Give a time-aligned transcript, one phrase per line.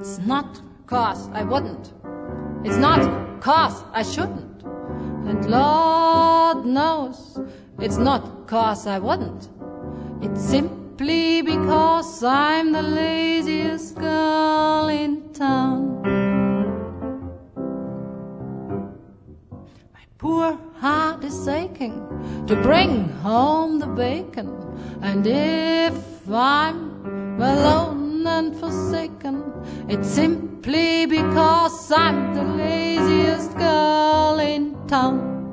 [0.00, 1.92] It's not cause I wouldn't.
[2.64, 4.64] It's not cause I shouldn't.
[4.64, 7.38] And Lord knows
[7.78, 9.48] it's not cause I wouldn't.
[10.20, 16.02] It's simply because I'm the laziest girl in town.
[19.94, 24.50] My poor heart is aching to bring home the bacon.
[25.02, 25.94] And if
[26.28, 35.52] I'm alone and forsaken, it's simply because I'm the laziest girl in town.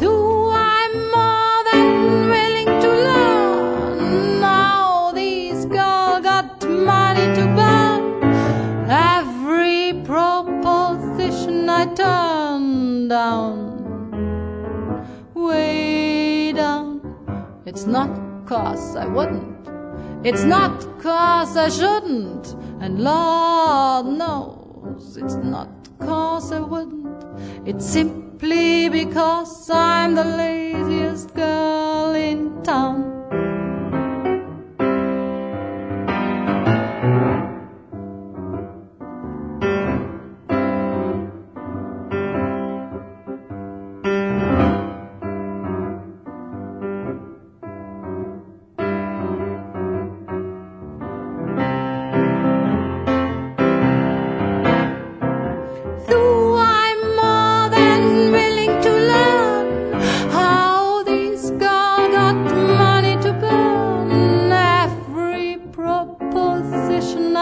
[0.00, 8.24] Though I'm more than willing to learn how these girls got money to burn,
[8.88, 13.54] every proposition I turn down,
[15.34, 17.02] way down.
[17.66, 18.10] It's not
[18.46, 19.55] cause I wouldn't.
[20.28, 22.48] It's not cause I shouldn't,
[22.80, 25.68] and Lord knows it's not
[26.00, 27.24] cause I wouldn't.
[27.64, 33.15] It's simply because I'm the laziest girl in town.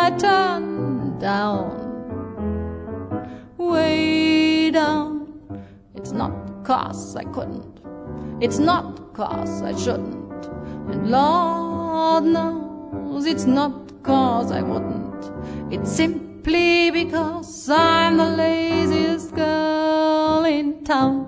[0.05, 1.67] I turn down,
[3.57, 5.41] way down.
[5.95, 7.81] It's not cause I couldn't,
[8.39, 10.45] it's not cause I shouldn't,
[10.91, 15.73] and Lord knows it's not cause I wouldn't.
[15.73, 21.24] It's simply because I'm the laziest girl in town.